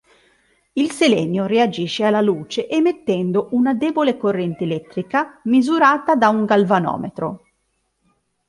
[0.73, 7.43] Il selenio reagisce alla luce emettendo una debole corrente elettrica, misurata da un galvanometro.